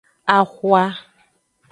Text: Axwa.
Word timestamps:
Axwa. 0.37 0.83